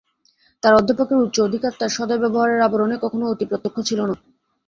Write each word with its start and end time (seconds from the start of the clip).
তাঁর 0.63 0.73
অধ্যাপকের 0.75 1.17
উচ্চ 1.17 1.37
অধিকার 1.41 1.71
তাঁর 1.79 1.91
সদয় 1.97 2.21
ব্যবহারের 2.23 2.65
আবরণে 2.67 2.95
কখনো 2.99 3.25
অতিপ্রত্যক্ষ 3.27 3.77
ছিল 3.89 3.99
না। 4.09 4.15